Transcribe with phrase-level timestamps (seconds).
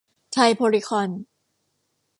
[0.33, 1.21] ไทยโพลีคอนส์